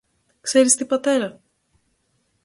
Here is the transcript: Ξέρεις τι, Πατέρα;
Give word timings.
Ξέρεις 0.41 0.75
τι, 0.75 0.85
Πατέρα; 0.85 1.41